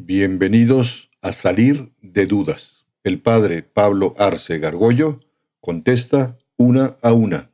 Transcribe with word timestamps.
Bienvenidos 0.00 1.10
a 1.22 1.32
Salir 1.32 1.90
de 2.00 2.26
Dudas. 2.26 2.86
El 3.02 3.20
padre 3.20 3.64
Pablo 3.64 4.14
Arce 4.16 4.60
Gargollo 4.60 5.18
contesta 5.58 6.38
una 6.56 6.96
a 7.02 7.12
una, 7.12 7.50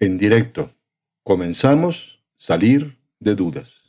en 0.00 0.18
directo. 0.18 0.74
Comenzamos 1.22 2.24
Salir 2.34 2.98
de 3.20 3.36
Dudas. 3.36 3.84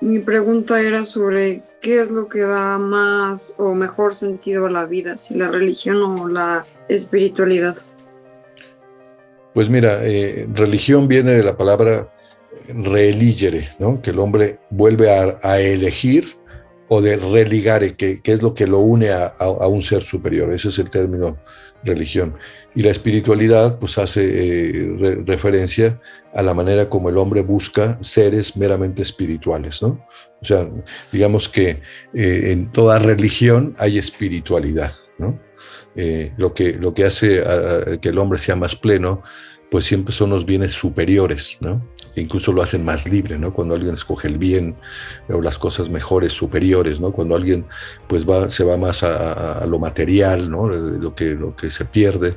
Mi 0.00 0.20
pregunta 0.20 0.80
era 0.80 1.02
sobre 1.02 1.64
qué 1.80 2.00
es 2.00 2.12
lo 2.12 2.28
que 2.28 2.42
da 2.42 2.78
más 2.78 3.56
o 3.58 3.74
mejor 3.74 4.14
sentido 4.14 4.66
a 4.66 4.70
la 4.70 4.84
vida, 4.84 5.16
si 5.16 5.34
la 5.34 5.48
religión 5.48 5.96
o 6.00 6.28
la 6.28 6.64
espiritualidad. 6.88 7.76
Pues 9.54 9.68
mira, 9.68 10.00
eh, 10.04 10.46
religión 10.52 11.08
viene 11.08 11.32
de 11.32 11.42
la 11.42 11.56
palabra 11.56 12.12
religere, 12.68 13.68
¿no? 13.78 14.00
que 14.00 14.10
el 14.10 14.20
hombre 14.20 14.58
vuelve 14.70 15.10
a, 15.10 15.60
elegir 15.60 16.36
o 16.88 17.00
de 17.00 17.16
religare, 17.16 17.94
que, 17.94 18.20
que, 18.22 18.32
es 18.32 18.42
lo 18.42 18.54
que 18.54 18.66
lo 18.66 18.78
une 18.80 19.10
a, 19.10 19.32
un 19.68 19.82
ser 19.82 20.02
superior. 20.02 20.52
Ese 20.52 20.68
es 20.68 20.78
el 20.78 20.90
término 20.90 21.38
religión. 21.82 22.34
Y 22.74 22.82
la 22.82 22.90
espiritualidad 22.90 23.78
pues 23.78 23.98
hace 23.98 24.22
eh, 24.24 25.22
referencia 25.26 26.00
a 26.34 26.42
la 26.42 26.54
manera 26.54 26.88
como 26.88 27.08
el 27.08 27.18
hombre 27.18 27.42
busca 27.42 27.98
seres 28.00 28.56
meramente 28.56 29.02
espirituales, 29.02 29.82
¿no? 29.82 30.04
O 30.40 30.44
sea, 30.44 30.68
digamos 31.10 31.48
que 31.48 31.80
eh, 32.14 32.52
en 32.52 32.70
toda 32.70 32.98
religión 32.98 33.74
hay 33.78 33.98
espiritualidad, 33.98 34.92
¿no? 35.18 35.40
Lo, 36.36 36.54
que, 36.54 36.74
lo 36.74 36.94
que 36.94 37.04
hace 37.04 37.42
que 38.00 38.08
el 38.10 38.18
hombre 38.18 38.38
sea 38.38 38.56
más 38.56 38.76
pleno 38.76 39.22
pues 39.70 39.84
siempre 39.84 40.14
son 40.14 40.30
los 40.30 40.46
bienes 40.46 40.72
superiores, 40.72 41.58
¿no? 41.60 41.84
E 42.14 42.20
incluso 42.22 42.52
lo 42.52 42.62
hacen 42.62 42.84
más 42.84 43.06
libre, 43.06 43.38
¿no? 43.38 43.52
Cuando 43.52 43.74
alguien 43.74 43.94
escoge 43.94 44.28
el 44.28 44.38
bien 44.38 44.76
o 45.28 45.40
las 45.40 45.58
cosas 45.58 45.90
mejores, 45.90 46.32
superiores, 46.32 47.00
¿no? 47.00 47.12
Cuando 47.12 47.36
alguien 47.36 47.66
pues 48.06 48.28
va, 48.28 48.48
se 48.48 48.64
va 48.64 48.76
más 48.76 49.02
a, 49.02 49.58
a 49.58 49.66
lo 49.66 49.78
material, 49.78 50.50
¿no? 50.50 50.68
Lo 50.68 51.14
que, 51.14 51.26
lo 51.26 51.54
que 51.54 51.70
se 51.70 51.84
pierde, 51.84 52.36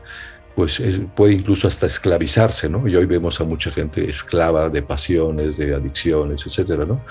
pues 0.56 0.82
puede 1.16 1.34
incluso 1.34 1.68
hasta 1.68 1.86
esclavizarse, 1.86 2.68
¿no? 2.68 2.88
Y 2.88 2.96
hoy 2.96 3.06
vemos 3.06 3.40
a 3.40 3.46
mucha 3.46 3.72
gente 3.72 4.10
esclava 4.10 4.70
de 4.70 4.82
pasiones, 4.82 5.58
de 5.58 5.74
adicciones, 5.74 6.46
etcétera, 6.46 6.86
¿no? 6.86 7.04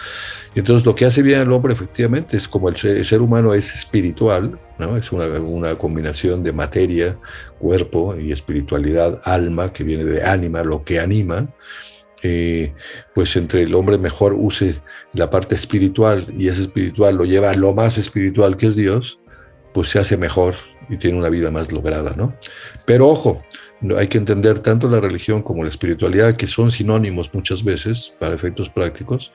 Y 0.54 0.58
entonces 0.58 0.84
lo 0.84 0.94
que 0.94 1.06
hace 1.06 1.22
bien 1.22 1.40
el 1.40 1.52
hombre 1.52 1.72
efectivamente 1.72 2.36
es 2.36 2.46
como 2.46 2.68
el 2.68 2.76
ser, 2.76 3.20
humano 3.22 3.54
es 3.54 3.74
espiritual, 3.74 4.58
¿no? 4.78 4.96
Es 4.96 5.10
una, 5.10 5.74
combinación 5.76 6.42
de 6.42 6.52
materia, 6.52 7.18
cuerpo 7.58 8.16
y 8.16 8.32
espiritualidad, 8.32 9.20
alma, 9.24 9.72
que 9.72 9.84
viene 9.84 10.04
de 10.04 10.22
ánima, 10.22 10.62
lo 10.62 10.84
que 10.84 11.00
anima, 11.00 11.48
eh, 12.22 12.74
pues 13.14 13.34
entre 13.36 13.62
el 13.62 13.74
hombre 13.74 13.96
mejor 13.96 14.34
use 14.34 14.80
la 15.14 15.30
parte 15.30 15.54
espiritual 15.54 16.26
y 16.36 16.48
ese 16.48 16.62
espiritual 16.62 17.16
lo 17.16 17.24
lleva 17.24 17.50
a 17.50 17.56
lo 17.56 17.72
más 17.72 17.96
espiritual 17.96 18.56
que 18.56 18.66
es 18.66 18.76
Dios, 18.76 19.18
pues 19.72 19.88
se 19.88 19.98
hace 19.98 20.18
mejor 20.18 20.54
y 20.90 20.96
tiene 20.96 21.16
una 21.16 21.30
vida 21.30 21.50
más 21.50 21.72
lograda, 21.72 22.12
¿no? 22.16 22.34
Pero 22.84 23.08
ojo, 23.08 23.42
hay 23.96 24.08
que 24.08 24.18
entender 24.18 24.58
tanto 24.58 24.88
la 24.88 25.00
religión 25.00 25.42
como 25.42 25.62
la 25.62 25.70
espiritualidad, 25.70 26.36
que 26.36 26.46
son 26.46 26.70
sinónimos 26.70 27.32
muchas 27.32 27.64
veces 27.64 28.12
para 28.18 28.34
efectos 28.34 28.68
prácticos. 28.68 29.32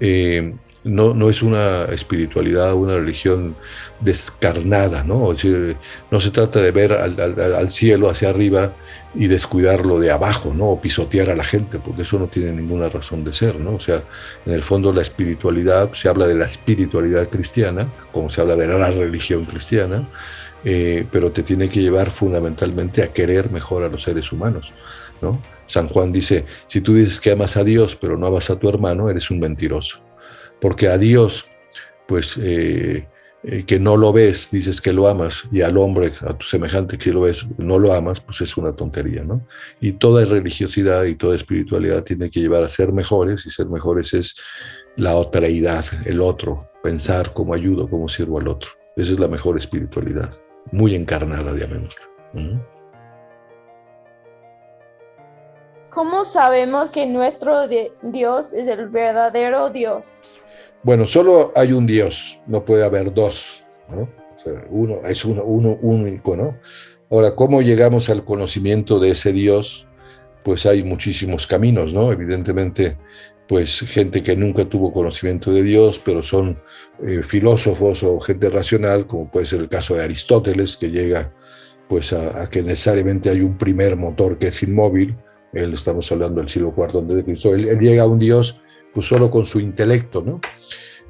Eh, 0.00 0.54
no, 0.84 1.14
no 1.14 1.30
es 1.30 1.42
una 1.42 1.84
espiritualidad, 1.86 2.74
una 2.74 2.96
religión 2.96 3.56
descarnada, 4.00 5.02
¿no? 5.02 5.32
Es 5.32 5.42
decir, 5.42 5.76
no 6.10 6.20
se 6.20 6.30
trata 6.30 6.60
de 6.60 6.70
ver 6.72 6.92
al, 6.92 7.18
al, 7.18 7.70
cielo 7.70 8.10
hacia 8.10 8.28
arriba 8.28 8.74
y 9.14 9.28
descuidarlo 9.28 9.98
de 9.98 10.10
abajo, 10.10 10.52
¿no? 10.54 10.68
O 10.68 10.80
pisotear 10.80 11.30
a 11.30 11.34
la 11.34 11.44
gente, 11.44 11.78
porque 11.78 12.02
eso 12.02 12.18
no 12.18 12.28
tiene 12.28 12.52
ninguna 12.52 12.90
razón 12.90 13.24
de 13.24 13.32
ser, 13.32 13.58
¿no? 13.58 13.76
O 13.76 13.80
sea, 13.80 14.04
en 14.44 14.52
el 14.52 14.62
fondo 14.62 14.92
la 14.92 15.02
espiritualidad, 15.02 15.92
se 15.94 16.08
habla 16.08 16.26
de 16.26 16.34
la 16.34 16.44
espiritualidad 16.44 17.28
cristiana, 17.30 17.90
como 18.12 18.28
se 18.28 18.42
habla 18.42 18.56
de 18.56 18.68
la 18.68 18.90
religión 18.90 19.46
cristiana, 19.46 20.06
eh, 20.68 21.06
pero 21.12 21.30
te 21.30 21.44
tiene 21.44 21.68
que 21.68 21.80
llevar 21.80 22.10
fundamentalmente 22.10 23.00
a 23.04 23.12
querer 23.12 23.52
mejor 23.52 23.84
a 23.84 23.88
los 23.88 24.02
seres 24.02 24.32
humanos, 24.32 24.72
¿no? 25.22 25.40
San 25.66 25.86
Juan 25.86 26.10
dice, 26.10 26.44
si 26.66 26.80
tú 26.80 26.94
dices 26.94 27.20
que 27.20 27.30
amas 27.30 27.56
a 27.56 27.62
Dios, 27.62 27.94
pero 27.94 28.18
no 28.18 28.26
amas 28.26 28.50
a 28.50 28.58
tu 28.58 28.68
hermano, 28.68 29.08
eres 29.08 29.30
un 29.30 29.38
mentiroso. 29.38 30.00
Porque 30.60 30.88
a 30.88 30.98
Dios, 30.98 31.46
pues, 32.08 32.36
eh, 32.42 33.06
eh, 33.44 33.62
que 33.64 33.78
no 33.78 33.96
lo 33.96 34.12
ves, 34.12 34.48
dices 34.50 34.80
que 34.80 34.92
lo 34.92 35.06
amas, 35.06 35.44
y 35.52 35.60
al 35.60 35.76
hombre, 35.76 36.10
a 36.22 36.36
tu 36.36 36.44
semejante 36.44 36.98
que 36.98 37.12
lo 37.12 37.20
ves, 37.20 37.46
no 37.58 37.78
lo 37.78 37.92
amas, 37.92 38.20
pues 38.20 38.40
es 38.40 38.56
una 38.56 38.72
tontería, 38.72 39.22
¿no? 39.22 39.46
Y 39.80 39.92
toda 39.92 40.24
religiosidad 40.24 41.04
y 41.04 41.14
toda 41.14 41.36
espiritualidad 41.36 42.02
tiene 42.02 42.28
que 42.28 42.40
llevar 42.40 42.64
a 42.64 42.68
ser 42.68 42.92
mejores, 42.92 43.46
y 43.46 43.52
ser 43.52 43.68
mejores 43.68 44.14
es 44.14 44.34
la 44.96 45.14
otreidad, 45.14 45.84
el 46.06 46.20
otro, 46.22 46.72
pensar 46.82 47.32
cómo 47.34 47.54
ayudo, 47.54 47.88
cómo 47.88 48.08
sirvo 48.08 48.40
al 48.40 48.48
otro. 48.48 48.70
Esa 48.96 49.12
es 49.12 49.20
la 49.20 49.28
mejor 49.28 49.58
espiritualidad, 49.58 50.34
muy 50.72 50.94
encarnada, 50.94 51.52
llamémosla. 51.52 52.06
¿Cómo 55.90 56.24
sabemos 56.24 56.90
que 56.90 57.06
nuestro 57.06 57.68
Dios 58.02 58.52
es 58.52 58.68
el 58.68 58.88
verdadero 58.88 59.70
Dios? 59.70 60.38
Bueno, 60.82 61.06
solo 61.06 61.52
hay 61.56 61.72
un 61.72 61.86
Dios, 61.86 62.38
no 62.46 62.64
puede 62.64 62.84
haber 62.84 63.12
dos, 63.12 63.64
¿no? 63.88 64.08
uno 64.70 65.00
es 65.06 65.24
uno, 65.24 65.42
uno 65.42 65.78
único, 65.82 66.36
¿no? 66.36 66.58
Ahora, 67.10 67.34
¿cómo 67.34 67.62
llegamos 67.62 68.10
al 68.10 68.24
conocimiento 68.24 68.98
de 68.98 69.10
ese 69.10 69.32
Dios? 69.32 69.86
Pues 70.44 70.66
hay 70.66 70.82
muchísimos 70.82 71.46
caminos, 71.46 71.92
¿no? 71.92 72.12
Evidentemente, 72.12 72.96
pues 73.48 73.80
gente 73.80 74.22
que 74.22 74.34
nunca 74.34 74.64
tuvo 74.64 74.92
conocimiento 74.92 75.52
de 75.52 75.62
Dios, 75.62 76.00
pero 76.04 76.22
son 76.22 76.58
eh, 77.06 77.22
filósofos 77.22 78.02
o 78.02 78.18
gente 78.20 78.50
racional, 78.50 79.06
como 79.06 79.30
puede 79.30 79.46
ser 79.46 79.60
el 79.60 79.68
caso 79.68 79.94
de 79.94 80.02
Aristóteles, 80.02 80.76
que 80.76 80.90
llega 80.90 81.32
pues 81.88 82.12
a, 82.12 82.48
que 82.48 82.62
necesariamente 82.62 83.30
hay 83.30 83.42
un 83.42 83.56
primer 83.56 83.96
motor 83.96 84.38
que 84.38 84.48
es 84.48 84.62
inmóvil, 84.62 85.16
él 85.52 85.74
estamos 85.74 86.10
hablando 86.10 86.40
del 86.40 86.48
siglo 86.48 86.74
IV 86.76 87.14
de 87.14 87.24
Cristo, 87.24 87.54
él, 87.54 87.68
él 87.68 87.78
llega 87.78 88.02
a 88.02 88.06
un 88.06 88.18
Dios 88.18 88.60
pues 88.92 89.06
solo 89.06 89.30
con 89.30 89.44
su 89.44 89.60
intelecto, 89.60 90.22
¿no? 90.22 90.40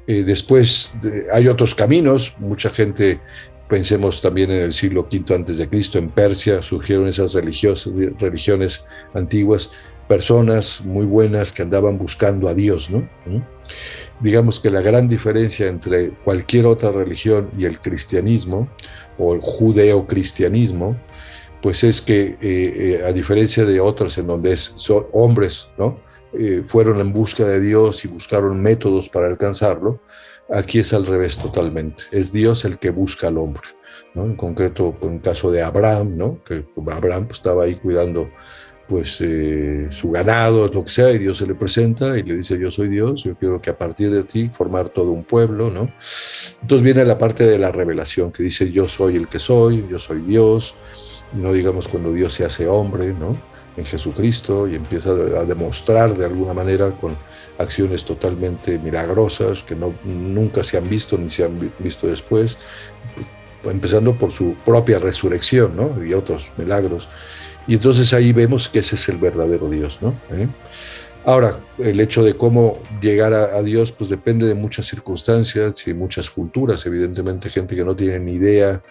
Eh, 0.07 0.23
después 0.23 0.93
hay 1.31 1.47
otros 1.47 1.73
caminos, 1.73 2.35
mucha 2.39 2.69
gente, 2.69 3.19
pensemos 3.67 4.21
también 4.21 4.51
en 4.51 4.61
el 4.61 4.73
siglo 4.73 5.07
V 5.11 5.33
antes 5.33 5.57
de 5.57 5.67
Cristo, 5.67 5.97
en 5.97 6.09
Persia 6.09 6.61
surgieron 6.61 7.07
esas 7.07 7.33
religiones 7.33 8.85
antiguas, 9.13 9.71
personas 10.07 10.81
muy 10.83 11.05
buenas 11.05 11.51
que 11.51 11.61
andaban 11.61 11.97
buscando 11.97 12.47
a 12.47 12.53
Dios, 12.53 12.89
¿no? 12.89 12.99
¿Mm? 13.25 13.41
Digamos 14.19 14.59
que 14.59 14.71
la 14.71 14.81
gran 14.81 15.07
diferencia 15.07 15.67
entre 15.67 16.09
cualquier 16.09 16.65
otra 16.65 16.91
religión 16.91 17.51
y 17.57 17.65
el 17.65 17.79
cristianismo, 17.79 18.67
o 19.17 19.33
el 19.33 19.41
judeo-cristianismo, 19.41 20.95
pues 21.61 21.83
es 21.83 22.01
que 22.01 22.21
eh, 22.21 22.37
eh, 22.41 23.01
a 23.05 23.11
diferencia 23.11 23.65
de 23.65 23.79
otras 23.79 24.17
en 24.17 24.27
donde 24.27 24.55
son 24.57 25.07
hombres, 25.11 25.69
¿no? 25.77 25.99
Eh, 26.33 26.63
fueron 26.67 26.99
en 26.99 27.13
busca 27.13 27.45
de 27.45 27.59
Dios 27.59 28.05
y 28.05 28.07
buscaron 28.07 28.61
métodos 28.61 29.09
para 29.09 29.27
alcanzarlo, 29.27 30.01
aquí 30.49 30.79
es 30.79 30.93
al 30.93 31.05
revés 31.05 31.37
totalmente. 31.37 32.03
Es 32.11 32.31
Dios 32.31 32.65
el 32.65 32.77
que 32.77 32.89
busca 32.89 33.27
al 33.29 33.37
hombre. 33.37 33.63
¿no? 34.13 34.25
En 34.25 34.35
concreto, 34.35 34.95
en 35.01 35.13
el 35.13 35.21
caso 35.21 35.51
de 35.51 35.61
Abraham, 35.61 36.17
¿no? 36.17 36.43
que 36.43 36.65
Abraham 36.91 37.27
pues, 37.27 37.39
estaba 37.39 37.63
ahí 37.63 37.75
cuidando 37.75 38.29
pues 38.87 39.17
eh, 39.21 39.87
su 39.91 40.11
ganado, 40.11 40.67
lo 40.67 40.83
que 40.83 40.89
sea, 40.89 41.11
y 41.11 41.17
Dios 41.17 41.37
se 41.37 41.45
le 41.45 41.55
presenta 41.55 42.17
y 42.17 42.23
le 42.23 42.37
dice, 42.37 42.57
yo 42.57 42.71
soy 42.71 42.87
Dios, 42.89 43.23
yo 43.23 43.35
quiero 43.35 43.61
que 43.61 43.69
a 43.69 43.77
partir 43.77 44.11
de 44.11 44.23
ti 44.23 44.49
formar 44.49 44.89
todo 44.89 45.11
un 45.11 45.23
pueblo, 45.23 45.69
¿no? 45.69 45.91
Entonces 46.61 46.83
viene 46.83 47.03
la 47.05 47.17
parte 47.17 47.45
de 47.45 47.59
la 47.59 47.71
revelación 47.71 48.31
que 48.31 48.43
dice, 48.43 48.71
yo 48.71 48.87
soy 48.87 49.15
el 49.17 49.27
que 49.27 49.39
soy, 49.39 49.85
yo 49.89 49.99
soy 49.99 50.21
Dios, 50.21 50.75
no 51.33 51.53
digamos 51.53 51.87
cuando 51.87 52.13
Dios 52.13 52.33
se 52.33 52.45
hace 52.45 52.67
hombre, 52.67 53.13
¿no? 53.13 53.37
en 53.77 53.85
Jesucristo 53.85 54.67
y 54.67 54.75
empieza 54.75 55.11
a 55.11 55.45
demostrar 55.45 56.17
de 56.17 56.25
alguna 56.25 56.53
manera 56.53 56.91
con 56.91 57.15
acciones 57.59 58.03
totalmente 58.03 58.79
milagrosas 58.79 59.63
que 59.63 59.75
no, 59.75 59.93
nunca 60.03 60.63
se 60.63 60.77
han 60.77 60.89
visto 60.89 61.17
ni 61.17 61.29
se 61.29 61.43
han 61.43 61.71
visto 61.79 62.07
después, 62.07 62.57
empezando 63.63 64.17
por 64.17 64.31
su 64.31 64.55
propia 64.65 64.97
resurrección 64.97 65.75
¿no? 65.75 66.03
y 66.03 66.13
otros 66.13 66.51
milagros. 66.57 67.07
Y 67.67 67.75
entonces 67.75 68.13
ahí 68.13 68.33
vemos 68.33 68.69
que 68.69 68.79
ese 68.79 68.95
es 68.95 69.09
el 69.09 69.17
verdadero 69.17 69.69
Dios. 69.69 69.99
¿no? 70.01 70.19
¿Eh? 70.31 70.47
Ahora, 71.25 71.59
el 71.77 71.99
hecho 71.99 72.23
de 72.23 72.35
cómo 72.35 72.79
llegar 73.01 73.33
a, 73.33 73.57
a, 73.57 73.61
Dios, 73.61 73.91
pues 73.91 74.09
depende 74.09 74.47
de 74.47 74.55
muchas 74.55 74.85
circunstancias 74.85 75.85
y 75.87 75.93
muchas 75.93 76.29
culturas, 76.29 76.85
evidentemente 76.85 77.49
gente 77.49 77.75
que 77.75 77.83
no 77.83 77.95
tiene 77.95 78.19
ni 78.19 78.33
idea 78.33 78.81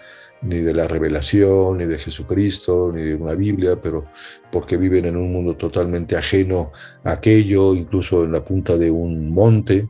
ni 0.42 0.58
de 0.58 0.74
la 0.74 0.86
revelación, 0.86 1.78
ni 1.78 1.86
de 1.86 1.98
Jesucristo, 1.98 2.92
ni 2.94 3.02
de 3.02 3.14
una 3.14 3.34
Biblia, 3.34 3.80
pero 3.80 4.06
porque 4.52 4.76
viven 4.76 5.06
en 5.06 5.16
un 5.16 5.32
mundo 5.32 5.56
totalmente 5.56 6.16
ajeno 6.16 6.72
a 7.04 7.12
aquello, 7.12 7.74
incluso 7.74 8.24
en 8.24 8.32
la 8.32 8.44
punta 8.44 8.76
de 8.76 8.90
un 8.90 9.30
monte, 9.30 9.88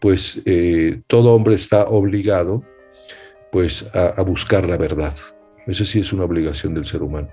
pues 0.00 0.40
eh, 0.44 1.00
todo 1.06 1.34
hombre 1.34 1.54
está 1.54 1.84
obligado 1.84 2.62
pues 3.52 3.86
a, 3.94 4.20
buscar 4.22 4.68
la 4.68 4.76
verdad. 4.76 5.14
Esa 5.66 5.84
sí 5.84 6.00
es 6.00 6.12
una 6.12 6.24
obligación 6.24 6.74
del 6.74 6.84
ser 6.84 7.02
humano. 7.02 7.28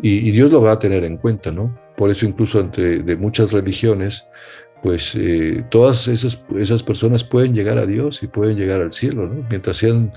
Y, 0.00 0.30
Dios 0.30 0.50
lo 0.50 0.62
va 0.62 0.72
a 0.72 0.78
tener 0.78 1.04
en 1.04 1.16
cuenta, 1.16 1.50
¿no? 1.50 1.78
Por 1.96 2.10
eso 2.10 2.26
incluso 2.26 2.58
ante 2.58 3.02
de 3.02 3.16
muchas 3.16 3.52
religiones, 3.52 4.26
pues 4.82 5.14
eh, 5.14 5.64
todas 5.70 6.08
esas, 6.08 6.42
esas 6.58 6.82
personas 6.82 7.22
pueden 7.22 7.54
llegar 7.54 7.78
a 7.78 7.86
Dios 7.86 8.22
y 8.22 8.26
pueden 8.26 8.56
llegar 8.56 8.80
al 8.80 8.92
cielo, 8.92 9.28
¿no? 9.28 9.46
Mientras 9.48 9.76
sean 9.76 10.12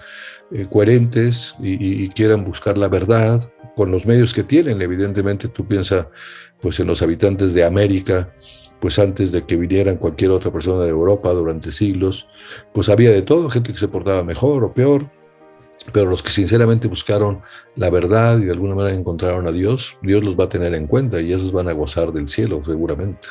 eh, 0.51 0.65
coherentes 0.69 1.55
y, 1.59 2.07
quieran 2.09 2.45
buscar 2.45 2.77
la 2.77 2.87
verdad 2.87 3.51
con 3.75 3.91
los 3.91 4.05
medios 4.05 4.33
que 4.33 4.43
tienen. 4.43 4.81
Evidentemente 4.81 5.47
tú 5.47 5.67
piensas 5.67 6.07
pues 6.61 6.79
en 6.79 6.87
los 6.87 7.01
habitantes 7.01 7.53
de 7.53 7.65
América, 7.65 8.33
pues 8.79 8.99
antes 8.99 9.31
de 9.31 9.43
que 9.45 9.57
vinieran 9.57 9.97
cualquier 9.97 10.31
otra 10.31 10.51
persona 10.51 10.83
de 10.83 10.89
Europa 10.89 11.31
durante 11.31 11.71
siglos, 11.71 12.27
pues 12.73 12.89
había 12.89 13.11
de 13.11 13.23
todo, 13.23 13.49
gente 13.49 13.73
que 13.73 13.79
se 13.79 13.87
portaba 13.87 14.23
mejor 14.23 14.63
o 14.63 14.73
peor, 14.73 15.09
pero 15.91 16.09
los 16.09 16.23
que 16.23 16.31
sinceramente 16.31 16.87
buscaron 16.87 17.41
la 17.75 17.89
verdad 17.89 18.39
y 18.39 18.45
de 18.45 18.51
alguna 18.51 18.75
manera 18.75 18.95
encontraron 18.95 19.47
a 19.47 19.51
Dios, 19.51 19.97
Dios 20.01 20.23
los 20.23 20.37
va 20.37 20.45
a 20.45 20.49
tener 20.49 20.73
en 20.73 20.87
cuenta 20.87 21.21
y 21.21 21.33
esos 21.33 21.51
van 21.51 21.67
a 21.67 21.73
gozar 21.73 22.11
del 22.11 22.27
cielo 22.27 22.61
seguramente. 22.65 23.27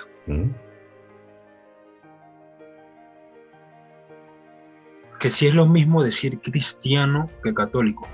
Que 5.19 5.31
si 5.31 5.47
es 5.47 5.55
lo 5.55 5.67
mismo 5.67 6.03
decir 6.03 6.39
cristiano 6.41 7.31
que 7.43 7.55
católico. 7.55 8.09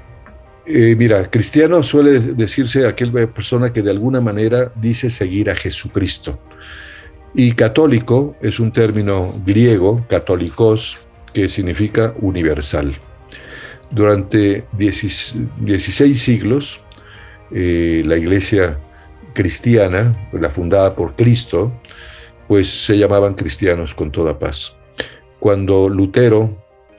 Eh, 0.66 0.94
mira, 0.96 1.28
cristiano 1.28 1.82
suele 1.82 2.20
decirse 2.20 2.86
aquella 2.86 3.26
persona 3.32 3.72
que 3.72 3.82
de 3.82 3.90
alguna 3.90 4.20
manera 4.20 4.72
dice 4.76 5.10
seguir 5.10 5.50
a 5.50 5.56
Jesucristo. 5.56 6.38
Y 7.34 7.52
católico 7.52 8.36
es 8.40 8.60
un 8.60 8.72
término 8.72 9.32
griego, 9.44 10.04
católicos, 10.08 10.98
que 11.32 11.48
significa 11.48 12.14
universal. 12.20 12.96
Durante 13.90 14.66
16 14.72 16.22
siglos, 16.22 16.80
eh, 17.50 18.02
la 18.06 18.16
iglesia 18.16 18.78
cristiana, 19.34 20.28
la 20.32 20.50
fundada 20.50 20.94
por 20.94 21.16
Cristo, 21.16 21.72
pues 22.46 22.84
se 22.84 22.98
llamaban 22.98 23.34
cristianos 23.34 23.94
con 23.94 24.10
toda 24.10 24.38
paz. 24.38 24.76
Cuando 25.40 25.88
Lutero, 25.88 26.50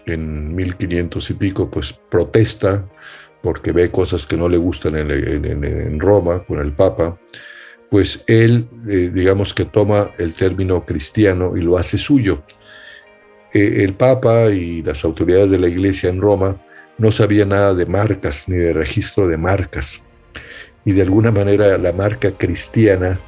en 0.05 0.53
1500 0.55 1.29
y 1.29 1.33
pico, 1.35 1.69
pues 1.69 1.93
protesta 1.93 2.85
porque 3.41 3.71
ve 3.71 3.89
cosas 3.89 4.25
que 4.25 4.37
no 4.37 4.49
le 4.49 4.57
gustan 4.57 4.95
en, 4.95 5.99
Roma 5.99 6.43
con 6.43 6.59
el 6.59 6.73
Papa, 6.73 7.19
pues 7.89 8.23
él, 8.27 8.67
eh, 8.87 9.11
digamos 9.13 9.53
que 9.53 9.65
toma 9.65 10.11
el 10.17 10.33
término 10.33 10.85
cristiano 10.85 11.57
y 11.57 11.61
lo 11.61 11.77
hace 11.77 11.97
suyo. 11.97 12.43
Eh, 13.53 13.83
el 13.83 13.93
Papa 13.95 14.49
y 14.49 14.83
las 14.83 15.03
autoridades 15.03 15.51
de 15.51 15.59
la 15.59 15.67
Iglesia 15.67 16.09
en 16.09 16.21
Roma 16.21 16.61
no 16.97 17.11
sabían 17.11 17.49
nada 17.49 17.73
de 17.73 17.85
marcas 17.85 18.47
ni 18.47 18.57
de 18.57 18.73
registro 18.73 19.27
de 19.27 19.37
marcas. 19.37 20.03
Y 20.85 20.93
de 20.93 21.01
alguna 21.01 21.31
manera 21.31 21.77
la 21.77 21.93
marca 21.93 22.31
cristiana 22.31 23.19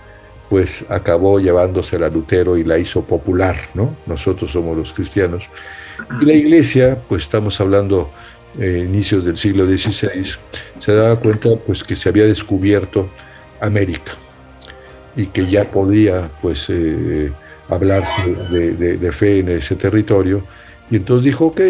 pues 0.50 0.86
acabó 0.90 1.40
llevándose 1.40 1.96
a 1.96 2.10
Lutero 2.10 2.58
y 2.58 2.64
la 2.64 2.78
hizo 2.78 3.04
popular, 3.04 3.56
¿no? 3.74 3.98
Nosotros 4.06 4.52
somos 4.52 4.78
los 4.78 4.94
cristianos. 4.94 5.50
Y 6.22 6.26
la 6.26 6.34
iglesia, 6.34 7.02
pues 7.10 7.24
estamos 7.24 7.60
hablando 7.60 8.12
eh, 8.60 8.86
inicios 8.88 9.26
del 9.26 9.36
siglo 9.36 9.66
XVI, 9.66 10.36
se 10.78 10.94
daba 10.94 11.20
cuenta 11.20 11.50
pues 11.66 11.84
que 11.84 11.96
se 11.96 12.08
había 12.08 12.26
descubierto 12.26 13.10
América 13.60 14.12
y 15.16 15.26
que 15.26 15.48
ya 15.48 15.72
podía 15.72 16.30
pues 16.40 16.68
eh, 16.70 17.32
hablar 17.68 18.04
de, 18.52 19.12
fe 19.12 19.40
en 19.40 19.50
ese 19.50 19.76
territorio. 19.76 20.46
Y 20.92 20.98
entonces 20.98 21.26
dijo, 21.26 21.48
ok, 21.48 21.62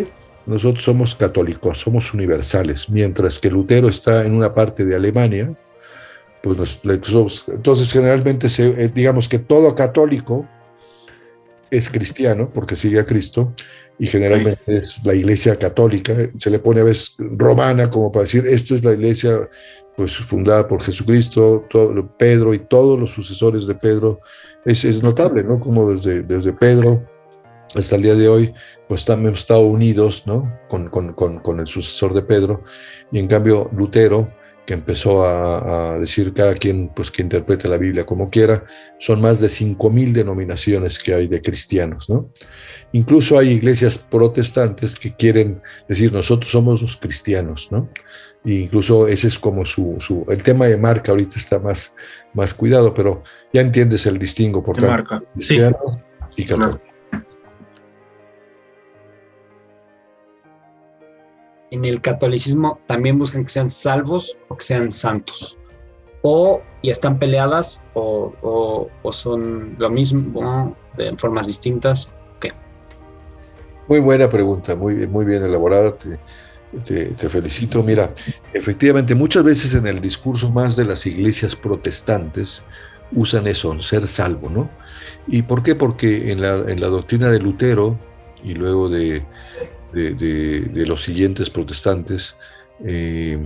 nosotros 0.45 0.84
somos 0.84 1.16
católicos, 1.16 1.80
somos 1.80 2.13
universales, 2.13 2.90
mientras 2.90 3.40
que 3.40 3.50
Lutero 3.50 3.88
está 3.88 4.25
en 4.25 4.34
una 4.34 4.54
parte 4.54 4.86
de 4.86 4.95
Alemania, 4.95 5.56
pues 6.42 6.81
entonces 7.48 7.92
generalmente 7.92 8.50
se, 8.50 8.68
eh, 8.68 8.92
digamos 8.94 9.30
que 9.30 9.40
todo 9.40 9.74
católico 9.75 10.45
es 11.72 11.90
cristiano 11.90 12.50
porque 12.54 12.75
sigue 12.75 13.00
a 13.00 13.06
Cristo 13.06 13.54
y 13.98 14.07
generalmente 14.07 14.80
es 14.80 15.00
la 15.06 15.13
iglesia 15.13 15.56
católica, 15.56 16.13
se 16.38 16.50
le 16.50 16.60
pone 16.60 16.81
a 16.81 16.84
veces 16.84 17.16
romana 17.18 17.89
como 17.89 18.12
para 18.12 18.24
decir, 18.24 18.46
esta 18.46 18.75
es 18.75 18.84
la 18.84 18.92
iglesia 18.92 19.50
pues 19.96 20.18
fundada 20.18 20.68
por 20.68 20.81
Jesucristo, 20.81 21.66
todo, 21.69 22.07
Pedro 22.18 22.54
y 22.54 22.60
todos 22.60 23.00
los 23.00 23.12
sucesores 23.12 23.66
de 23.66 23.75
Pedro, 23.75 24.19
es, 24.66 24.84
es 24.84 25.01
notable, 25.01 25.44
¿no? 25.44 25.60
Como 25.60 25.89
desde, 25.89 26.24
desde 26.24 26.51
Pedro 26.51 27.04
hasta 27.75 27.96
el 27.96 28.02
día 28.02 28.16
de 28.16 28.28
hoy, 28.28 28.54
pues 28.88 29.08
hemos 29.10 29.40
estado 29.40 29.62
unidos, 29.62 30.24
¿no? 30.25 30.60
Con, 30.68 30.90
con, 30.90 31.14
con, 31.14 31.40
con 31.40 31.60
el 31.60 31.68
sucesor 31.68 32.14
de 32.14 32.22
Pedro, 32.22 32.64
y 33.12 33.20
en 33.20 33.28
cambio 33.28 33.70
Lutero, 33.75 34.30
que 34.66 34.74
empezó 34.74 35.25
a, 35.25 36.00
decir 36.00 36.34
cada 36.34 36.54
quien 36.54 36.90
pues 36.90 37.12
que 37.12 37.22
interprete 37.22 37.68
la 37.68 37.78
Biblia 37.78 38.06
como 38.06 38.30
quiera, 38.30 38.64
son 39.00 39.22
más 39.22 39.40
de 39.40 39.48
5.000 39.48 40.14
denominaciones 40.14 41.00
que 41.00 41.14
hay 41.14 41.28
de 41.28 41.42
cristianos, 41.42 42.10
¿no? 42.10 42.30
Incluso 42.94 43.38
hay 43.38 43.50
iglesias 43.50 43.98
protestantes 43.98 44.96
que 44.96 45.14
quieren 45.14 45.62
decir 45.88 46.14
nosotros 46.14 46.52
somos 46.52 46.81
los 46.81 46.96
cristianos, 46.96 47.72
¿no? 47.72 47.90
E 48.46 48.54
incluso 48.54 49.08
ese 49.08 49.28
es 49.28 49.40
como 49.40 49.66
su, 49.66 49.98
su, 50.00 50.25
el 50.30 50.44
tema 50.44 50.66
de 50.68 50.78
marca 50.78 51.12
ahorita 51.12 51.36
está 51.38 51.60
más, 51.60 51.94
más 52.34 52.54
cuidado, 52.54 52.94
pero 52.94 53.24
ya 53.52 53.62
entiendes 53.62 54.06
el 54.06 54.18
distingo 54.18 54.64
por 54.64 54.78
tanto, 54.78 55.25
cristiano 55.34 55.78
y 56.36 56.46
católico. 56.46 56.93
En 61.74 61.86
el 61.86 62.02
catolicismo 62.02 62.80
también 62.86 63.18
buscan 63.18 63.44
que 63.46 63.50
sean 63.50 63.72
salvos 63.72 64.38
o 64.48 64.56
que 64.56 64.64
sean 64.64 64.92
santos. 64.92 65.58
O 66.22 66.62
y 66.84 66.92
están 66.92 67.18
peleadas 67.18 67.81
o, 67.96 68.88
son 69.12 69.75
lo 69.80 69.90
mismo 69.90 70.78
de 70.96 71.18
formas 71.18 71.48
distintas. 71.48 72.12
¿Qué? 72.40 72.52
Muy 73.88 74.00
buena 74.00 74.30
pregunta, 74.30 74.75
muy, 74.75 75.08
muy 75.08 75.25
bien 75.25 75.44
elaborada. 75.44 75.96
Te, 75.98 76.20
te, 77.08 77.30
felicito. 77.30 77.81
Mira, 77.81 78.14
efectivamente, 78.54 79.16
muchas 79.16 79.44
veces 79.44 79.74
en 79.74 79.88
el 79.88 80.00
discurso 80.00 80.52
más 80.52 80.75
de 80.75 80.86
las 80.86 81.08
iglesias 81.08 81.56
protestantes 81.56 82.64
usan 83.14 83.48
eso, 83.48 83.80
ser 83.81 84.06
salvo, 84.06 84.48
¿no? 84.48 84.70
¿Y 85.28 85.42
por 85.42 85.64
qué? 85.64 85.74
Porque 85.74 86.31
en 86.31 86.40
la, 86.40 86.54
en 86.56 86.80
la 86.80 86.88
doctrina 86.88 87.31
de 87.31 87.40
Lutero 87.40 87.98
y 88.44 88.54
luego 88.54 88.90
de, 88.90 89.24
de, 89.94 90.86
los 90.88 91.04
siguientes 91.04 91.50
protestantes, 91.50 92.38
eh, 92.84 93.38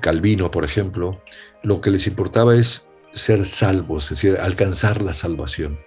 Calvino, 0.00 0.50
por 0.50 0.64
ejemplo, 0.64 1.22
lo 1.62 1.80
que 1.80 1.90
les 1.90 2.06
importaba 2.06 2.54
es 2.54 2.88
ser 3.12 3.44
salvos, 3.44 4.04
es 4.04 4.10
decir, 4.10 4.38
alcanzar 4.40 5.02
la 5.02 5.14
salvación. 5.14 5.78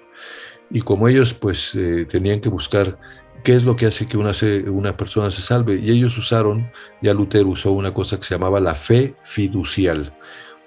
Y 0.69 0.81
como 0.81 1.07
ellos 1.07 1.33
pues 1.33 1.75
eh, 1.75 2.05
tenían 2.09 2.39
que 2.39 2.49
buscar 2.49 2.97
qué 3.43 3.55
es 3.55 3.63
lo 3.63 3.75
que 3.75 3.87
hace 3.87 4.07
que 4.07 4.17
una, 4.17 4.31
una 4.69 4.97
persona 4.97 5.31
se 5.31 5.41
salve, 5.41 5.75
y 5.75 5.91
ellos 5.91 6.17
usaron, 6.17 6.71
ya 7.01 7.13
Lutero 7.13 7.49
usó 7.49 7.71
una 7.71 7.93
cosa 7.93 8.17
que 8.17 8.23
se 8.23 8.35
llamaba 8.35 8.59
la 8.59 8.75
fe 8.75 9.15
fiducial, 9.23 10.13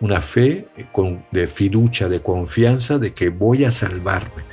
una 0.00 0.20
fe 0.20 0.68
con, 0.92 1.25
de 1.30 1.46
fiducia, 1.46 2.08
de 2.08 2.20
confianza 2.20 2.98
de 2.98 3.14
que 3.14 3.28
voy 3.28 3.64
a 3.64 3.70
salvarme, 3.70 4.44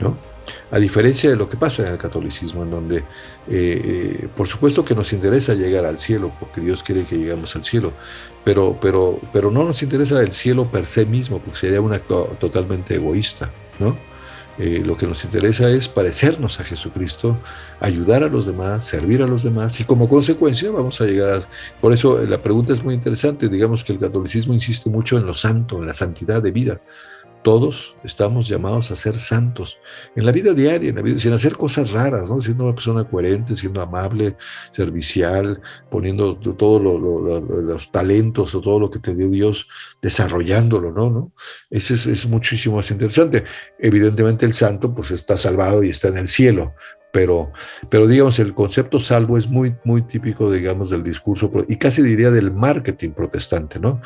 ¿no? 0.00 0.31
A 0.70 0.78
diferencia 0.78 1.30
de 1.30 1.36
lo 1.36 1.48
que 1.48 1.56
pasa 1.56 1.82
en 1.82 1.92
el 1.92 1.98
catolicismo, 1.98 2.62
en 2.62 2.70
donde 2.70 2.96
eh, 2.98 3.04
eh, 3.48 4.28
por 4.36 4.46
supuesto 4.46 4.84
que 4.84 4.94
nos 4.94 5.12
interesa 5.12 5.54
llegar 5.54 5.84
al 5.84 5.98
cielo, 5.98 6.32
porque 6.38 6.60
Dios 6.60 6.82
quiere 6.82 7.04
que 7.04 7.18
lleguemos 7.18 7.54
al 7.56 7.64
cielo, 7.64 7.92
pero, 8.44 8.78
pero, 8.80 9.20
pero 9.32 9.50
no 9.50 9.64
nos 9.64 9.82
interesa 9.82 10.20
el 10.20 10.32
cielo 10.32 10.70
per 10.70 10.86
se 10.86 11.04
mismo, 11.04 11.38
porque 11.38 11.58
sería 11.58 11.80
un 11.80 11.92
acto 11.92 12.36
totalmente 12.40 12.94
egoísta, 12.96 13.50
¿no? 13.78 13.96
Eh, 14.58 14.82
lo 14.84 14.98
que 14.98 15.06
nos 15.06 15.24
interesa 15.24 15.70
es 15.70 15.88
parecernos 15.88 16.60
a 16.60 16.64
Jesucristo, 16.64 17.38
ayudar 17.80 18.22
a 18.22 18.28
los 18.28 18.44
demás, 18.44 18.84
servir 18.84 19.22
a 19.22 19.26
los 19.26 19.42
demás 19.42 19.80
y 19.80 19.84
como 19.84 20.10
consecuencia 20.10 20.70
vamos 20.70 21.00
a 21.00 21.06
llegar 21.06 21.30
a... 21.30 21.80
Por 21.80 21.94
eso 21.94 22.22
la 22.22 22.42
pregunta 22.42 22.74
es 22.74 22.84
muy 22.84 22.92
interesante, 22.92 23.48
digamos 23.48 23.82
que 23.82 23.94
el 23.94 23.98
catolicismo 23.98 24.52
insiste 24.52 24.90
mucho 24.90 25.16
en 25.16 25.24
lo 25.24 25.32
santo, 25.32 25.78
en 25.78 25.86
la 25.86 25.94
santidad 25.94 26.42
de 26.42 26.50
vida. 26.50 26.80
Todos 27.42 27.96
estamos 28.04 28.46
llamados 28.46 28.90
a 28.90 28.96
ser 28.96 29.18
santos 29.18 29.78
en 30.14 30.24
la 30.24 30.32
vida 30.32 30.54
diaria, 30.54 30.90
en 30.90 30.96
la 30.96 31.02
vida, 31.02 31.18
sin 31.18 31.32
hacer 31.32 31.56
cosas 31.56 31.90
raras, 31.90 32.30
¿no? 32.30 32.40
siendo 32.40 32.64
una 32.64 32.74
persona 32.74 33.04
coherente, 33.04 33.56
siendo 33.56 33.82
amable, 33.82 34.36
servicial, 34.70 35.60
poniendo 35.90 36.36
todos 36.36 36.80
los 36.80 37.90
talentos 37.90 38.54
o 38.54 38.60
todo 38.60 38.78
lo 38.78 38.90
que 38.90 39.00
te 39.00 39.14
dio 39.14 39.28
Dios, 39.28 39.68
desarrollándolo, 40.00 40.92
¿no? 40.92 41.32
Eso 41.68 41.94
es, 41.94 42.26
muchísimo 42.26 42.76
más 42.76 42.90
interesante. 42.90 43.44
Evidentemente 43.78 44.46
el 44.46 44.52
santo 44.52 44.94
pues 44.94 45.10
está 45.10 45.36
salvado 45.36 45.82
y 45.82 45.90
está 45.90 46.08
en 46.08 46.18
el 46.18 46.28
cielo, 46.28 46.74
pero, 47.12 47.52
pero 47.90 48.06
digamos, 48.06 48.38
el 48.38 48.54
concepto 48.54 49.00
salvo 49.00 49.36
es 49.36 49.48
muy, 49.48 49.74
muy 49.84 50.02
típico, 50.02 50.50
digamos, 50.50 50.90
del 50.90 51.02
discurso 51.02 51.50
y 51.68 51.76
casi 51.76 52.02
diría 52.02 52.30
del 52.30 52.52
marketing 52.52 53.10
protestante, 53.10 53.78
¿no? 53.78 54.00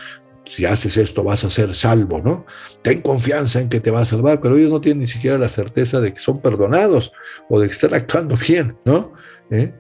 Si 0.47 0.65
haces 0.65 0.97
esto 0.97 1.23
vas 1.25 1.45
a 1.45 1.51
ser 1.51 1.75
salvo, 1.75 2.21
¿no? 2.21 2.47
Ten 2.83 3.03
confianza 3.03 3.61
en 3.61 3.69
que 3.69 3.81
te 3.81 3.91
va 3.91 4.03
a 4.03 4.07
salvar, 4.07 4.41
pero 4.41 4.57
ellos 4.57 4.71
no 4.71 4.81
tienen 4.81 5.01
ni 5.01 5.07
siquiera 5.07 5.39
la 5.39 5.49
certeza 5.49 6.01
de 6.01 6.13
que 6.13 6.21
son 6.21 6.41
perdonados 6.41 7.13
o 7.51 7.61
de 7.61 7.67
que 7.67 7.73
están 7.73 7.95
actuando 7.95 8.37
bien, 8.37 8.79
¿no? 8.85 9.13
¿Eh? 9.51 9.75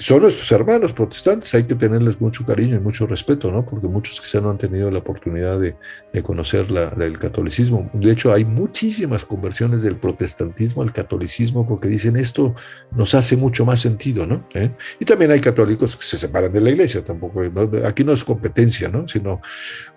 Son 0.00 0.22
nuestros 0.22 0.50
hermanos 0.50 0.94
protestantes, 0.94 1.52
hay 1.52 1.64
que 1.64 1.74
tenerles 1.74 2.22
mucho 2.22 2.42
cariño 2.46 2.74
y 2.74 2.80
mucho 2.80 3.06
respeto, 3.06 3.52
¿no? 3.52 3.66
Porque 3.66 3.86
muchos 3.86 4.18
quizá 4.18 4.40
no 4.40 4.48
han 4.48 4.56
tenido 4.56 4.90
la 4.90 5.00
oportunidad 5.00 5.60
de, 5.60 5.76
conocer 6.22 6.66
el 6.98 7.18
catolicismo. 7.18 7.90
De 7.92 8.10
hecho, 8.10 8.32
hay 8.32 8.46
muchísimas 8.46 9.26
conversiones 9.26 9.82
del 9.82 9.96
protestantismo 9.96 10.80
al 10.80 10.94
catolicismo 10.94 11.68
porque 11.68 11.86
dicen 11.88 12.16
esto 12.16 12.54
nos 12.92 13.14
hace 13.14 13.36
mucho 13.36 13.66
más 13.66 13.80
sentido, 13.80 14.24
¿no? 14.24 14.48
¿Eh? 14.54 14.70
Y 14.98 15.04
también 15.04 15.32
hay 15.32 15.40
católicos 15.40 15.98
que 15.98 16.06
se 16.06 16.16
separan 16.16 16.50
de 16.50 16.62
la 16.62 16.70
iglesia, 16.70 17.04
tampoco, 17.04 17.42
aquí 17.84 18.02
no 18.02 18.12
es 18.12 18.24
competencia, 18.24 18.88
¿no? 18.88 19.06
Sino 19.06 19.42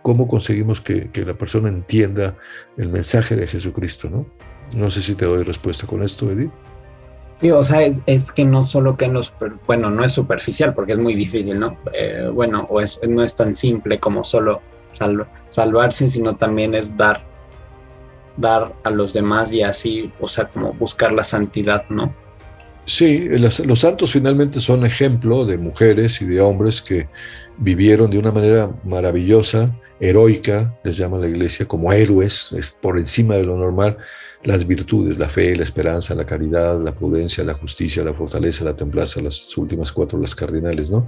cómo 0.02 0.28
conseguimos 0.28 0.82
que, 0.82 1.12
que 1.12 1.24
la 1.24 1.36
persona 1.36 1.70
entienda 1.70 2.36
el 2.76 2.90
mensaje 2.90 3.38
de 3.38 3.48
Jesucristo, 3.48 4.10
¿no? 4.10 4.28
No 4.76 4.92
sé 4.92 5.02
si 5.02 5.16
te 5.16 5.24
doy 5.24 5.44
respuesta 5.44 5.88
con 5.88 6.04
esto, 6.04 6.30
Edith. 6.30 6.52
Sí, 7.42 7.52
o 7.52 7.64
sea, 7.64 7.82
es, 7.84 8.32
que 8.32 8.46
no 8.46 8.64
solo 8.64 8.96
que 8.96 9.08
no, 9.08 9.22
bueno, 9.68 9.90
no 9.90 10.04
es 10.04 10.14
superficial 10.14 10.74
porque 10.74 10.94
es 10.94 11.00
muy 11.00 11.14
difícil, 11.14 11.60
¿no? 11.60 11.78
Eh, 11.94 12.30
bueno, 12.34 12.66
o 12.70 12.80
es, 12.80 13.00
no 13.08 13.22
es 13.24 13.36
tan 13.36 13.54
simple 13.54 14.00
como 14.00 14.24
solo 14.24 14.62
salvarse, 15.50 16.10
sino 16.10 16.36
también 16.36 16.76
es 16.76 16.96
dar, 16.96 17.22
dar 18.38 18.74
a 18.84 18.90
los 18.90 19.12
demás 19.14 19.52
y 19.52 19.62
así, 19.62 20.12
o 20.20 20.28
sea, 20.28 20.46
como 20.48 20.74
buscar 20.74 21.12
la 21.12 21.24
santidad, 21.24 21.84
¿no? 21.90 22.14
Sí, 22.86 23.30
los 23.30 23.80
santos 23.80 24.12
finalmente 24.12 24.60
son 24.60 24.86
ejemplo 24.86 25.46
de 25.46 25.58
mujeres 25.58 26.22
y 26.22 26.26
de 26.26 26.42
hombres 26.42 26.82
que 26.82 27.08
vivieron 27.58 28.12
de 28.12 28.18
una 28.18 28.32
manera 28.32 28.70
maravillosa, 28.84 29.72
heroica, 30.00 30.78
les 30.84 30.98
llama 30.98 31.18
la 31.18 31.28
iglesia, 31.28 31.66
como 31.66 31.92
héroes, 31.92 32.50
es 32.58 32.72
por 32.72 32.98
encima 32.98 33.36
de 33.36 33.44
lo 33.44 33.58
normal, 33.58 33.98
las 34.44 34.68
virtudes, 34.68 35.18
la 35.18 35.30
fe, 35.30 35.56
la 35.56 35.64
esperanza, 35.64 36.16
la 36.16 36.26
caridad, 36.26 36.82
la 36.82 36.94
prudencia, 36.94 37.44
la 37.44 37.54
justicia, 37.54 38.04
la 38.04 38.14
fortaleza, 38.14 38.66
la 38.66 38.76
templanza, 38.76 39.22
las 39.22 39.58
últimas 39.58 39.92
cuatro, 39.92 40.20
las 40.20 40.36
cardinales, 40.36 40.90
¿no? 40.90 41.08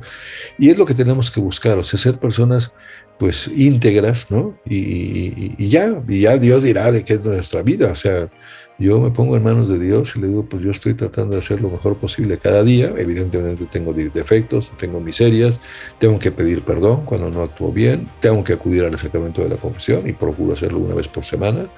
Y 0.58 0.70
es 0.70 0.78
lo 0.78 0.86
que 0.86 0.94
tenemos 0.94 1.30
que 1.30 1.42
buscar, 1.42 1.78
o 1.78 1.84
sea, 1.84 2.00
ser 2.00 2.18
personas 2.18 2.74
pues 3.20 3.50
íntegras, 3.56 4.32
¿no? 4.32 4.58
Y, 4.66 5.54
y 5.58 5.70
ya, 5.70 6.02
y 6.08 6.22
ya 6.22 6.38
Dios 6.38 6.64
dirá 6.64 6.92
de 6.92 7.04
qué 7.04 7.14
es 7.14 7.24
nuestra 7.24 7.62
vida, 7.62 7.92
o 7.92 7.96
sea, 7.96 8.30
yo 8.78 9.00
me 9.00 9.10
pongo 9.10 9.38
en 9.38 9.44
manos 9.44 9.70
de 9.70 9.80
Dios 9.80 10.14
y 10.16 10.20
le 10.20 10.28
digo, 10.28 10.46
pues 10.46 10.62
yo 10.62 10.72
estoy 10.72 10.96
tratando 10.96 11.34
de 11.34 11.40
hacer 11.40 11.62
lo 11.62 11.70
mejor 11.70 11.96
posible 11.96 12.38
cada 12.38 12.64
día. 12.64 12.94
Evidentemente 12.98 13.66
tengo 13.72 13.94
defectos, 13.94 14.72
tengo 14.78 15.00
miserias, 15.00 15.62
tengo 15.98 16.20
que 16.20 16.32
pedir 16.32 16.62
perdón 16.62 17.06
cuando 17.06 17.30
no 17.30 17.42
actúo 17.42 17.72
bien, 17.72 18.10
tengo 18.20 18.44
que 18.44 18.54
acudir 18.54 18.84
al 18.84 19.00
sacramento 19.00 19.42
de 19.42 19.50
la 19.50 19.58
confesión 19.58 20.08
y 20.10 20.14
procuro 20.14 20.54
hacerlo 20.54 20.80
una 20.80 20.96
vez 20.96 21.08
por 21.08 21.24
semana, 21.24 21.70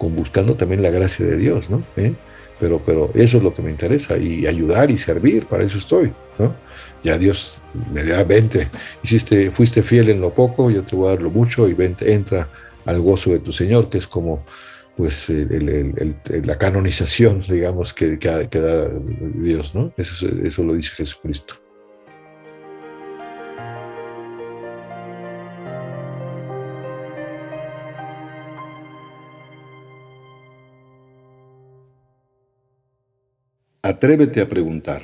buscando 0.00 0.56
también 0.56 0.82
la 0.82 0.90
gracia 0.90 1.24
de 1.24 1.36
Dios, 1.36 1.70
¿no? 1.70 1.82
¿Eh? 1.96 2.14
Pero, 2.58 2.80
pero 2.84 3.10
eso 3.14 3.38
es 3.38 3.42
lo 3.42 3.54
que 3.54 3.62
me 3.62 3.70
interesa 3.70 4.18
y 4.18 4.46
ayudar 4.46 4.90
y 4.90 4.98
servir, 4.98 5.46
para 5.46 5.64
eso 5.64 5.78
estoy, 5.78 6.12
¿no? 6.38 6.54
Ya 7.02 7.16
Dios 7.16 7.62
me 7.92 8.04
da 8.04 8.24
20, 8.24 8.68
hiciste, 9.02 9.50
fuiste 9.50 9.82
fiel 9.82 10.10
en 10.10 10.20
lo 10.20 10.34
poco, 10.34 10.70
yo 10.70 10.82
te 10.82 10.96
voy 10.96 11.08
a 11.08 11.10
dar 11.12 11.22
lo 11.22 11.30
mucho 11.30 11.68
y 11.68 11.74
vente, 11.74 12.12
entra 12.12 12.48
al 12.84 13.00
gozo 13.00 13.30
de 13.30 13.38
tu 13.38 13.52
Señor, 13.52 13.88
que 13.88 13.98
es 13.98 14.06
como 14.06 14.44
pues 15.00 15.30
la 15.30 16.58
canonización, 16.58 17.40
digamos, 17.48 17.94
que, 17.94 18.18
da 18.18 18.86
Dios, 19.34 19.74
¿no? 19.74 19.94
Eso, 19.96 20.62
lo 20.62 20.74
dice 20.74 20.90
Jesucristo. 20.90 21.54
Atrévete 33.80 34.42
a 34.42 34.50
preguntar. 34.50 35.00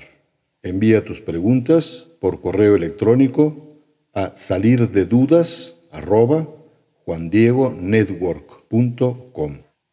Envía 0.62 1.02
tus 1.06 1.22
preguntas 1.22 2.06
por 2.20 2.42
correo 2.42 2.76
electrónico 2.76 3.80
a 4.12 4.36
salir 4.36 4.90
de 4.90 5.06